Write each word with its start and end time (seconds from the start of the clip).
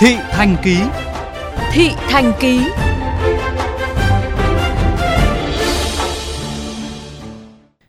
Thị 0.00 0.16
Thành 0.30 0.56
Ký 0.64 0.76
Thị 1.72 1.88
Thành 1.96 2.32
Ký 2.40 2.60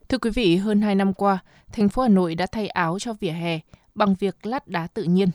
Thưa 0.09 0.17
quý 0.17 0.29
vị, 0.29 0.55
hơn 0.55 0.81
2 0.81 0.95
năm 0.95 1.13
qua, 1.13 1.39
thành 1.71 1.89
phố 1.89 2.01
Hà 2.01 2.07
Nội 2.09 2.35
đã 2.35 2.45
thay 2.45 2.67
áo 2.67 2.99
cho 2.99 3.13
vỉa 3.13 3.31
hè 3.31 3.59
bằng 3.95 4.15
việc 4.19 4.45
lát 4.45 4.67
đá 4.67 4.87
tự 4.87 5.03
nhiên. 5.03 5.29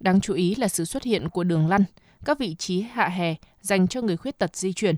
Đáng 0.00 0.20
chú 0.20 0.34
ý 0.34 0.54
là 0.54 0.68
sự 0.68 0.84
xuất 0.84 1.02
hiện 1.02 1.28
của 1.28 1.44
đường 1.44 1.68
lăn, 1.68 1.84
các 2.24 2.38
vị 2.38 2.54
trí 2.54 2.80
hạ 2.80 3.08
hè 3.08 3.34
dành 3.60 3.88
cho 3.88 4.02
người 4.02 4.16
khuyết 4.16 4.38
tật 4.38 4.56
di 4.56 4.72
chuyển. 4.72 4.96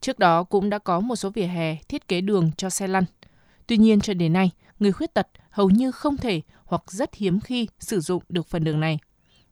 Trước 0.00 0.18
đó 0.18 0.44
cũng 0.44 0.70
đã 0.70 0.78
có 0.78 1.00
một 1.00 1.16
số 1.16 1.30
vỉa 1.30 1.46
hè 1.46 1.76
thiết 1.88 2.08
kế 2.08 2.20
đường 2.20 2.50
cho 2.56 2.70
xe 2.70 2.86
lăn. 2.86 3.04
Tuy 3.66 3.76
nhiên 3.76 4.00
cho 4.00 4.14
đến 4.14 4.32
nay, 4.32 4.50
người 4.78 4.92
khuyết 4.92 5.14
tật 5.14 5.28
hầu 5.50 5.70
như 5.70 5.90
không 5.90 6.16
thể 6.16 6.40
hoặc 6.64 6.82
rất 6.86 7.14
hiếm 7.14 7.40
khi 7.40 7.68
sử 7.80 8.00
dụng 8.00 8.22
được 8.28 8.46
phần 8.48 8.64
đường 8.64 8.80
này. 8.80 8.98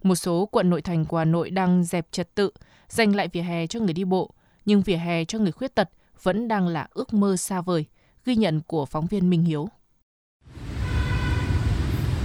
Một 0.05 0.15
số 0.15 0.49
quận 0.53 0.71
nội 0.71 0.83
thành 0.83 1.05
của 1.05 1.19
Hà 1.19 1.25
Nội 1.25 1.51
đang 1.51 1.85
dẹp 1.85 2.07
trật 2.11 2.35
tự, 2.35 2.51
dành 2.89 3.17
lại 3.17 3.29
vỉa 3.33 3.41
hè 3.41 3.67
cho 3.67 3.81
người 3.81 3.93
đi 3.93 4.05
bộ, 4.05 4.31
nhưng 4.65 4.83
vỉa 4.83 4.97
hè 4.97 5.25
cho 5.25 5.39
người 5.39 5.53
khuyết 5.53 5.75
tật 5.75 5.89
vẫn 6.23 6.49
đang 6.49 6.69
là 6.69 6.87
ước 6.95 7.15
mơ 7.15 7.37
xa 7.37 7.61
vời, 7.61 7.85
ghi 8.25 8.37
nhận 8.37 8.61
của 8.67 8.87
phóng 8.87 9.07
viên 9.07 9.31
Minh 9.31 9.43
Hiếu. 9.43 9.69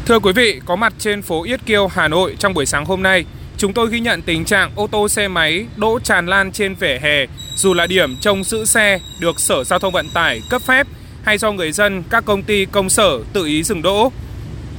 Thưa 0.06 0.20
quý 0.20 0.32
vị, 0.36 0.62
có 0.66 0.76
mặt 0.76 0.94
trên 0.98 1.22
phố 1.22 1.44
Yết 1.44 1.66
Kiêu, 1.66 1.88
Hà 1.88 2.08
Nội 2.08 2.36
trong 2.40 2.54
buổi 2.54 2.66
sáng 2.66 2.86
hôm 2.86 3.04
nay, 3.04 3.26
chúng 3.58 3.74
tôi 3.74 3.90
ghi 3.90 4.00
nhận 4.00 4.22
tình 4.22 4.46
trạng 4.46 4.72
ô 4.76 4.88
tô 4.88 5.10
xe 5.10 5.28
máy 5.28 5.66
đỗ 5.76 6.00
tràn 6.00 6.26
lan 6.26 6.52
trên 6.52 6.76
vỉa 6.76 7.00
hè, 7.02 7.26
dù 7.56 7.74
là 7.74 7.88
điểm 7.88 8.18
trông 8.22 8.44
giữ 8.44 8.66
xe 8.66 9.00
được 9.20 9.40
Sở 9.40 9.64
Giao 9.64 9.80
thông 9.80 9.94
Vận 9.94 10.10
tải 10.14 10.42
cấp 10.50 10.62
phép 10.62 10.88
hay 11.24 11.38
do 11.38 11.52
người 11.52 11.72
dân, 11.72 12.04
các 12.10 12.26
công 12.26 12.44
ty, 12.44 12.66
công 12.66 12.90
sở 12.90 13.24
tự 13.34 13.46
ý 13.46 13.64
dừng 13.64 13.82
đỗ. 13.82 14.12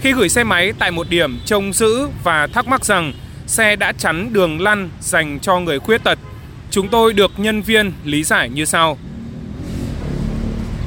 Khi 0.02 0.12
gửi 0.12 0.28
xe 0.28 0.44
máy 0.44 0.72
tại 0.78 0.90
một 0.90 1.08
điểm 1.10 1.38
trông 1.44 1.72
giữ 1.72 2.08
và 2.24 2.46
thắc 2.46 2.68
mắc 2.68 2.84
rằng 2.84 3.12
xe 3.46 3.76
đã 3.76 3.92
chắn 3.92 4.32
đường 4.32 4.60
lăn 4.60 4.90
dành 5.00 5.38
cho 5.42 5.60
người 5.60 5.78
khuyết 5.78 6.04
tật, 6.04 6.18
chúng 6.70 6.88
tôi 6.88 7.12
được 7.12 7.30
nhân 7.36 7.62
viên 7.62 7.92
lý 8.04 8.22
giải 8.22 8.48
như 8.48 8.64
sau. 8.64 8.98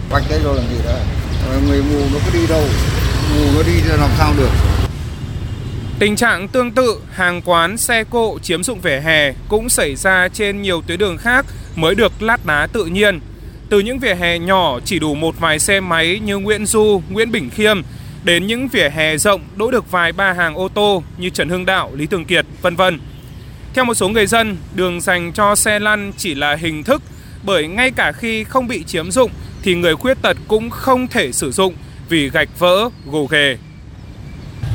Vạch 0.09 0.23
đây 0.29 0.39
rồi 0.43 0.55
làm 0.55 0.65
gì 0.65 0.81
đó, 0.85 0.97
người 1.67 1.81
mù 1.81 1.99
nó 2.13 2.19
có 2.25 2.31
đi 2.33 2.47
đâu, 2.49 2.63
mù 3.35 3.45
nó 3.55 3.63
đi 3.63 3.73
làm 3.99 4.09
sao 4.17 4.33
được. 4.37 4.49
Tình 5.99 6.15
trạng 6.15 6.47
tương 6.47 6.71
tự 6.71 6.99
hàng 7.11 7.41
quán 7.41 7.77
xe 7.77 8.03
cộ 8.03 8.39
chiếm 8.39 8.63
dụng 8.63 8.81
vỉa 8.81 8.99
hè 8.99 9.33
cũng 9.49 9.69
xảy 9.69 9.95
ra 9.95 10.27
trên 10.33 10.61
nhiều 10.61 10.81
tuyến 10.87 10.99
đường 10.99 11.17
khác 11.17 11.45
mới 11.75 11.95
được 11.95 12.21
lát 12.21 12.45
đá 12.45 12.67
tự 12.67 12.85
nhiên. 12.85 13.19
Từ 13.69 13.79
những 13.79 13.99
vỉa 13.99 14.15
hè 14.15 14.39
nhỏ 14.39 14.79
chỉ 14.85 14.99
đủ 14.99 15.15
một 15.15 15.39
vài 15.39 15.59
xe 15.59 15.79
máy 15.79 16.19
như 16.25 16.37
Nguyễn 16.37 16.65
Du, 16.65 17.01
Nguyễn 17.09 17.31
Bình 17.31 17.49
Khiêm 17.49 17.81
đến 18.23 18.47
những 18.47 18.67
vỉa 18.67 18.89
hè 18.89 19.17
rộng 19.17 19.41
đỗ 19.55 19.71
được 19.71 19.91
vài 19.91 20.11
ba 20.11 20.33
hàng 20.33 20.55
ô 20.55 20.67
tô 20.67 21.03
như 21.17 21.29
Trần 21.29 21.49
Hưng 21.49 21.65
Đạo, 21.65 21.91
Lý 21.95 22.05
Thường 22.05 22.25
Kiệt, 22.25 22.45
vân 22.61 22.75
vân. 22.75 22.99
Theo 23.73 23.85
một 23.85 23.93
số 23.93 24.09
người 24.09 24.27
dân, 24.27 24.57
đường 24.75 25.01
dành 25.01 25.31
cho 25.33 25.55
xe 25.55 25.79
lăn 25.79 26.11
chỉ 26.17 26.35
là 26.35 26.55
hình 26.55 26.83
thức 26.83 27.01
bởi 27.43 27.67
ngay 27.67 27.91
cả 27.91 28.11
khi 28.11 28.43
không 28.43 28.67
bị 28.67 28.83
chiếm 28.83 29.11
dụng 29.11 29.31
thì 29.63 29.75
người 29.75 29.95
khuyết 29.95 30.21
tật 30.21 30.37
cũng 30.47 30.69
không 30.69 31.07
thể 31.07 31.31
sử 31.31 31.51
dụng 31.51 31.73
vì 32.09 32.29
gạch 32.29 32.59
vỡ, 32.59 32.89
gồ 33.11 33.25
ghề. 33.25 33.57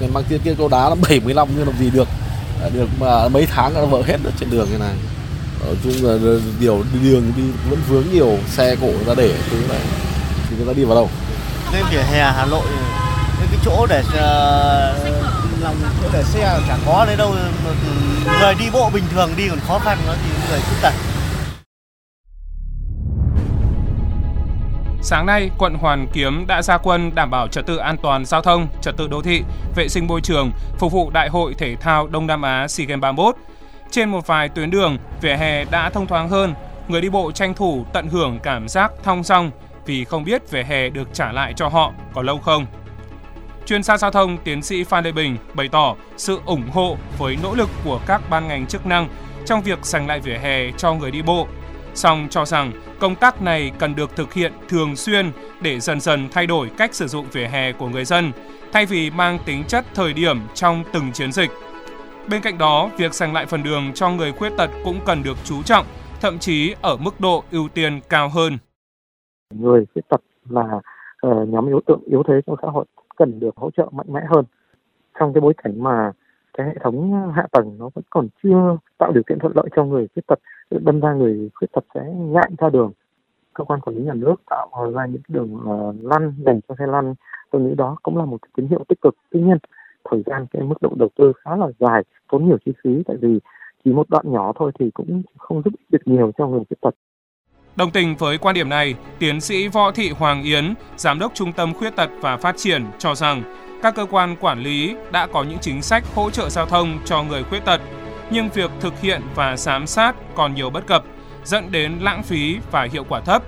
Mình 0.01 0.15
mang 0.15 0.25
tiền 0.29 0.41
kia 0.45 0.55
câu 0.59 0.69
đá 0.69 0.89
là 0.89 0.95
75 1.09 1.49
nhưng 1.57 1.67
làm 1.67 1.77
gì 1.79 1.91
được 1.91 2.09
được 2.75 2.89
mà 3.01 3.29
mấy 3.29 3.47
tháng 3.47 3.75
nó 3.75 3.87
vỡ 3.87 4.03
hết 4.07 4.17
ở 4.25 4.31
trên 4.41 4.51
đường 4.51 4.69
như 4.73 4.79
này 4.79 4.95
ở 5.61 5.75
chung 5.85 5.95
là 6.03 6.39
điều 6.61 6.85
đường 7.03 7.33
đi 7.37 7.43
vẫn 7.71 7.79
vướng 7.89 8.05
nhiều 8.13 8.39
xe 8.49 8.77
cộ 8.81 8.93
ra 9.07 9.15
để 9.17 9.35
thứ 9.51 9.57
này 9.69 9.81
thì 10.51 10.57
người 10.57 10.67
ta 10.67 10.73
đi 10.73 10.85
vào 10.85 10.95
đâu 10.95 11.11
lên 11.73 11.85
vỉa 11.91 12.03
hè 12.03 12.33
Hà 12.33 12.47
Nội 12.47 12.67
chỗ 13.69 13.87
để 13.87 14.01
uh, 14.01 14.13
lòng 15.63 15.75
chỗ 16.03 16.09
để 16.13 16.23
xe 16.23 16.61
chả 16.69 16.77
có 16.87 17.05
đấy 17.07 17.17
đâu 17.17 17.35
người 18.41 18.55
đi 18.59 18.65
bộ 18.73 18.91
bình 18.95 19.05
thường 19.13 19.31
đi 19.37 19.49
còn 19.49 19.59
khó 19.61 19.79
khăn 19.79 19.99
nữa 20.07 20.15
thì 20.23 20.31
người 20.51 20.61
khuyết 20.61 20.79
tật 20.83 20.93
Sáng 25.03 25.27
nay, 25.27 25.51
quận 25.59 25.75
Hoàn 25.75 26.07
Kiếm 26.13 26.45
đã 26.49 26.63
ra 26.63 26.79
quân 26.79 27.15
đảm 27.15 27.31
bảo 27.31 27.49
trật 27.49 27.67
tự 27.67 27.77
an 27.77 27.97
toàn 28.03 28.25
giao 28.25 28.43
thông, 28.43 28.67
trật 28.81 28.97
tự 28.97 29.09
đô 29.09 29.23
thị, 29.23 29.43
vệ 29.77 29.89
sinh 29.89 30.07
môi 30.07 30.21
trường, 30.21 30.51
phục 30.79 30.93
vụ 30.93 31.11
Đại 31.11 31.29
hội 31.29 31.55
Thể 31.59 31.77
thao 31.77 32.07
Đông 32.07 32.27
Nam 32.27 32.43
Á 32.43 32.69
SEA 32.69 32.87
Games 32.87 33.01
31. 33.01 33.37
Trên 33.91 34.09
một 34.09 34.27
vài 34.27 34.49
tuyến 34.49 34.71
đường, 34.71 34.99
vỉa 35.21 35.35
hè 35.35 35.65
đã 35.65 35.91
thông 35.91 36.07
thoáng 36.07 36.29
hơn, 36.29 36.55
người 36.89 37.01
đi 37.01 37.09
bộ 37.09 37.33
tranh 37.33 37.55
thủ 37.55 37.85
tận 37.93 38.09
hưởng 38.09 38.39
cảm 38.43 38.69
giác 38.69 38.93
thong 39.03 39.23
dong 39.23 39.51
vì 39.87 40.05
không 40.05 40.25
biết 40.25 40.51
vỉa 40.51 40.63
hè 40.63 40.89
được 40.89 41.09
trả 41.13 41.33
lại 41.33 41.53
cho 41.57 41.69
họ 41.69 41.93
có 42.15 42.23
lâu 42.23 42.39
không. 42.39 42.67
Chuyên 43.69 43.83
gia 43.83 43.97
giao 43.97 44.11
thông 44.11 44.37
tiến 44.45 44.63
sĩ 44.63 44.85
Phan 44.85 45.05
Lê 45.05 45.13
Bình 45.13 45.37
bày 45.55 45.69
tỏ 45.69 45.97
sự 46.17 46.41
ủng 46.47 46.63
hộ 46.73 46.97
với 47.19 47.37
nỗ 47.43 47.55
lực 47.55 47.69
của 47.85 48.01
các 48.07 48.23
ban 48.31 48.49
ngành 48.49 48.67
chức 48.67 48.87
năng 48.87 49.09
trong 49.45 49.63
việc 49.63 49.85
giành 49.85 50.07
lại 50.07 50.21
vỉa 50.21 50.39
hè 50.39 50.73
cho 50.73 50.95
người 50.95 51.11
đi 51.11 51.23
bộ. 51.23 51.47
Song 51.95 52.27
cho 52.31 52.45
rằng 52.45 52.73
công 53.01 53.15
tác 53.15 53.43
này 53.43 53.73
cần 53.79 53.95
được 53.95 54.17
thực 54.17 54.33
hiện 54.33 54.53
thường 54.69 54.97
xuyên 54.97 55.31
để 55.61 55.81
dần 55.81 56.01
dần 56.01 56.29
thay 56.31 56.47
đổi 56.47 56.71
cách 56.79 56.95
sử 56.95 57.07
dụng 57.07 57.27
vỉa 57.33 57.47
hè 57.47 57.73
của 57.73 57.89
người 57.89 58.05
dân, 58.05 58.33
thay 58.73 58.87
vì 58.87 59.11
mang 59.11 59.39
tính 59.47 59.65
chất 59.65 59.85
thời 59.95 60.13
điểm 60.13 60.41
trong 60.55 60.85
từng 60.93 61.13
chiến 61.13 61.33
dịch. 61.33 61.51
Bên 62.31 62.43
cạnh 62.43 62.59
đó, 62.59 62.91
việc 62.97 63.15
giành 63.15 63.33
lại 63.33 63.47
phần 63.47 63.63
đường 63.63 63.93
cho 63.95 64.11
người 64.11 64.33
khuyết 64.33 64.53
tật 64.57 64.71
cũng 64.85 65.01
cần 65.07 65.23
được 65.23 65.37
chú 65.45 65.63
trọng, 65.63 65.87
thậm 66.21 66.39
chí 66.39 66.75
ở 66.83 66.97
mức 66.97 67.21
độ 67.21 67.45
ưu 67.53 67.69
tiên 67.69 68.01
cao 68.09 68.29
hơn. 68.29 68.59
Người 69.55 69.85
khuyết 69.95 70.03
tật 70.09 70.21
là 70.49 70.81
ờ, 71.21 71.45
nhóm 71.49 71.67
yếu 71.67 71.81
tượng 71.87 72.01
yếu 72.11 72.23
thế 72.29 72.35
trong 72.47 72.57
xã 72.63 72.69
hội 72.69 72.85
cần 73.19 73.41
được 73.41 73.57
hỗ 73.57 73.71
trợ 73.71 73.89
mạnh 73.93 74.13
mẽ 74.13 74.21
hơn. 74.29 74.45
Trong 75.19 75.33
cái 75.33 75.41
bối 75.41 75.55
cảnh 75.63 75.83
mà 75.83 76.13
cái 76.55 76.67
hệ 76.67 76.75
thống 76.81 77.29
hạ 77.35 77.47
tầng 77.53 77.77
nó 77.79 77.91
vẫn 77.95 78.05
còn 78.11 78.29
chưa 78.43 78.79
tạo 78.99 79.13
điều 79.13 79.23
kiện 79.23 79.39
thuận 79.39 79.53
lợi 79.57 79.69
cho 79.77 79.85
người 79.85 80.09
khuyết 80.15 80.27
tật 80.27 80.39
đâm 80.71 81.01
ra 81.01 81.13
người 81.15 81.51
khuyết 81.55 81.73
tật 81.73 81.85
sẽ 81.95 82.01
ngại 82.17 82.51
ra 82.59 82.71
đường. 82.71 82.93
Cơ 83.55 83.65
quan 83.65 83.81
quản 83.81 83.97
lý 83.97 84.03
nhà 84.03 84.15
nước 84.15 84.35
tạo 84.51 84.93
ra 84.95 85.07
những 85.07 85.23
đường 85.29 85.55
uh, 85.55 85.95
lăn 86.03 86.35
dành 86.47 86.61
cho 86.69 86.75
xe 86.79 86.87
lăn. 86.87 87.15
Tôi 87.51 87.63
nghĩ 87.63 87.75
đó 87.75 87.97
cũng 88.03 88.17
là 88.17 88.25
một 88.25 88.39
tín 88.57 88.67
hiệu 88.67 88.85
tích 88.89 89.01
cực. 89.01 89.15
Tuy 89.31 89.41
nhiên 89.41 89.59
thời 90.11 90.23
gian 90.27 90.47
cái 90.51 90.63
mức 90.63 90.75
độ 90.81 90.91
đầu 90.97 91.09
tư 91.17 91.33
khá 91.45 91.57
là 91.57 91.67
dài 91.79 92.03
tốn 92.31 92.47
nhiều 92.47 92.59
chi 92.65 92.73
phí 92.85 93.03
tại 93.07 93.17
vì 93.17 93.39
chỉ 93.85 93.93
một 93.93 94.11
đoạn 94.11 94.33
nhỏ 94.33 94.53
thôi 94.57 94.73
thì 94.79 94.91
cũng 94.91 95.23
không 95.39 95.63
giúp 95.65 95.75
được 95.89 96.03
nhiều 96.05 96.33
cho 96.39 96.47
người 96.47 96.63
khuyết 96.69 96.81
tật. 96.81 96.95
Đồng 97.77 97.91
tình 97.91 98.17
với 98.17 98.39
quan 98.39 98.55
điểm 98.55 98.69
này, 98.69 98.95
tiến 99.19 99.41
sĩ 99.41 99.69
Võ 99.69 99.91
Thị 99.91 100.11
Hoàng 100.11 100.43
Yến, 100.43 100.75
Giám 100.97 101.19
đốc 101.19 101.35
Trung 101.35 101.53
tâm 101.53 101.75
Khuyết 101.75 101.97
tật 101.97 102.11
và 102.21 102.37
Phát 102.37 102.57
triển 102.57 102.85
cho 102.99 103.15
rằng 103.15 103.43
các 103.83 103.95
cơ 103.95 104.07
quan 104.11 104.37
quản 104.41 104.59
lý 104.59 104.97
đã 105.13 105.27
có 105.27 105.43
những 105.43 105.59
chính 105.61 105.83
sách 105.83 106.05
hỗ 106.15 106.31
trợ 106.31 106.49
giao 106.49 106.67
thông 106.67 106.99
cho 107.05 107.23
người 107.23 107.43
khuyết 107.43 107.65
tật, 107.65 107.81
nhưng 108.31 108.49
việc 108.55 108.71
thực 108.81 109.01
hiện 109.01 109.21
và 109.35 109.57
giám 109.57 109.87
sát 109.87 110.17
còn 110.35 110.55
nhiều 110.55 110.71
bất 110.71 110.87
cập, 110.87 111.05
dẫn 111.45 111.65
đến 111.73 111.93
lãng 112.01 112.23
phí 112.23 112.57
và 112.71 112.89
hiệu 112.93 113.05
quả 113.09 113.21
thấp. 113.21 113.43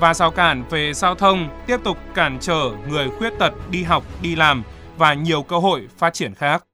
Và 0.00 0.14
rào 0.14 0.30
cản 0.30 0.62
về 0.70 0.92
giao 0.92 1.14
thông 1.14 1.48
tiếp 1.66 1.76
tục 1.84 1.96
cản 2.14 2.38
trở 2.40 2.70
người 2.88 3.08
khuyết 3.18 3.38
tật 3.38 3.52
đi 3.70 3.82
học, 3.82 4.02
đi 4.22 4.36
làm 4.36 4.62
và 4.96 5.14
nhiều 5.14 5.42
cơ 5.42 5.58
hội 5.58 5.88
phát 5.96 6.12
triển 6.12 6.34
khác. 6.34 6.64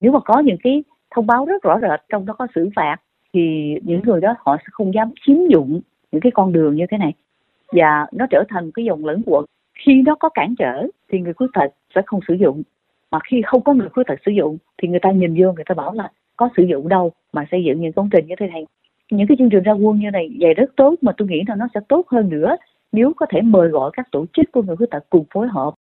Nếu 0.00 0.12
mà 0.12 0.18
có 0.24 0.42
những 0.44 0.56
cái 0.64 0.84
thông 1.14 1.26
báo 1.26 1.44
rất 1.44 1.62
rõ 1.62 1.78
rệt 1.82 2.00
trong 2.08 2.26
đó 2.26 2.34
có 2.38 2.46
xử 2.54 2.68
phạt 2.76 2.96
thì 3.34 3.40
những 3.82 4.00
người 4.04 4.20
đó 4.20 4.34
họ 4.44 4.56
sẽ 4.58 4.66
không 4.72 4.94
dám 4.94 5.10
chiếm 5.26 5.36
dụng 5.50 5.80
những 6.12 6.20
cái 6.20 6.32
con 6.34 6.52
đường 6.52 6.76
như 6.76 6.86
thế 6.90 6.98
này. 6.98 7.12
Và 7.72 8.06
nó 8.12 8.26
trở 8.30 8.44
thành 8.48 8.70
cái 8.74 8.84
dòng 8.84 9.04
lẫn 9.04 9.22
quẩn. 9.26 9.44
Khi 9.74 10.02
nó 10.06 10.14
có 10.14 10.28
cản 10.28 10.54
trở 10.58 10.86
thì 11.08 11.20
người 11.20 11.32
khuyết 11.32 11.46
tật 11.54 11.72
sẽ 11.94 12.02
không 12.06 12.20
sử 12.28 12.34
dụng. 12.34 12.62
Mà 13.10 13.18
khi 13.24 13.42
không 13.46 13.64
có 13.64 13.74
người 13.74 13.88
khuyết 13.88 14.04
tật 14.06 14.18
sử 14.26 14.32
dụng 14.32 14.58
thì 14.82 14.88
người 14.88 15.00
ta 15.00 15.10
nhìn 15.10 15.34
vô 15.38 15.52
người 15.52 15.64
ta 15.64 15.74
bảo 15.74 15.92
là 15.92 16.10
có 16.36 16.48
sử 16.56 16.62
dụng 16.62 16.88
đâu 16.88 17.12
mà 17.32 17.46
xây 17.50 17.64
dựng 17.64 17.80
những 17.80 17.92
công 17.92 18.08
trình 18.12 18.26
như 18.26 18.34
thế 18.38 18.46
này. 18.46 18.66
Những 19.10 19.26
cái 19.26 19.36
chương 19.38 19.50
trình 19.50 19.62
ra 19.62 19.72
quân 19.72 19.98
như 19.98 20.10
này 20.10 20.30
dày 20.40 20.54
rất 20.54 20.76
tốt 20.76 20.94
mà 21.00 21.12
tôi 21.16 21.28
nghĩ 21.28 21.42
là 21.46 21.54
nó 21.54 21.66
sẽ 21.74 21.80
tốt 21.88 22.08
hơn 22.08 22.28
nữa 22.28 22.56
nếu 22.92 23.12
có 23.16 23.26
thể 23.30 23.40
mời 23.40 23.68
gọi 23.68 23.90
các 23.94 24.08
tổ 24.12 24.24
chức 24.32 24.52
của 24.52 24.62
người 24.62 24.76
khuyết 24.76 24.90
tật 24.90 25.04
cùng 25.10 25.24
phối 25.34 25.48
hợp. 25.48 25.74